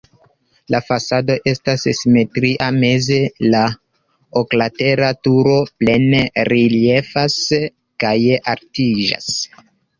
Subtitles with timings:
[0.75, 3.19] La fasado estas simetria, meze
[3.57, 3.61] la
[4.43, 7.39] oklatera turo plene reliefas
[8.05, 8.19] kaj
[8.55, 9.33] altiĝas.